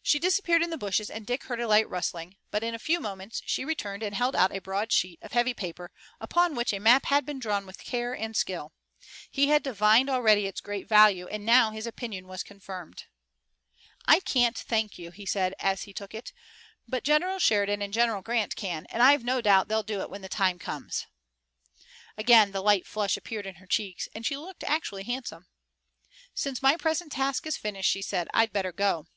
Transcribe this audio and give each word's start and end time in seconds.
She 0.00 0.20
disappeared 0.20 0.62
in 0.62 0.70
the 0.70 0.78
bushes, 0.78 1.10
and 1.10 1.26
Dick 1.26 1.42
heard 1.42 1.60
a 1.60 1.66
light 1.68 1.86
rustling, 1.86 2.36
but 2.50 2.62
in 2.62 2.72
a 2.72 2.78
few 2.78 2.98
moments 2.98 3.42
she 3.44 3.64
returned 3.64 4.02
and 4.02 4.14
held 4.14 4.34
out 4.34 4.56
a 4.56 4.60
broad 4.60 4.90
sheet 4.92 5.18
of 5.22 5.32
heavy 5.32 5.52
paper, 5.52 5.90
upon 6.18 6.54
which 6.54 6.72
a 6.72 6.78
map 6.78 7.06
had 7.06 7.26
been 7.26 7.40
drawn 7.40 7.66
with 7.66 7.84
care 7.84 8.14
and 8.14 8.34
skill. 8.34 8.72
He 9.30 9.48
had 9.48 9.62
divined 9.62 10.08
already 10.08 10.46
its 10.46 10.62
great 10.62 10.88
value, 10.88 11.26
and 11.26 11.44
now 11.44 11.72
his 11.72 11.86
opinion 11.86 12.26
was 12.26 12.42
confirmed. 12.44 13.04
"I 14.06 14.20
can't 14.20 14.56
thank 14.56 14.98
you," 14.98 15.10
he 15.10 15.26
said, 15.26 15.52
as 15.58 15.82
he 15.82 15.92
took 15.92 16.14
it, 16.14 16.32
"but 16.86 17.04
General 17.04 17.40
Sheridan 17.40 17.82
and 17.82 17.92
General 17.92 18.22
Grant 18.22 18.56
can. 18.56 18.86
And 18.86 19.02
I've 19.02 19.24
no 19.24 19.42
doubt 19.42 19.66
they'll 19.68 19.82
do 19.82 20.00
it 20.00 20.08
when 20.08 20.22
the 20.22 20.28
time 20.28 20.58
comes." 20.58 21.06
Again 22.16 22.52
the 22.52 22.62
light 22.62 22.86
flush 22.86 23.16
appeared 23.18 23.46
in 23.46 23.56
her 23.56 23.66
cheeks 23.66 24.08
and 24.14 24.24
she 24.24 24.38
looked 24.38 24.64
actually 24.64 25.02
handsome. 25.04 25.48
"Since 26.32 26.62
my 26.62 26.76
present 26.78 27.12
task 27.12 27.46
is 27.46 27.58
finished," 27.58 27.90
she 27.90 28.00
said, 28.00 28.28
"I'd 28.32 28.52
better 28.52 28.72
go." 28.72 29.08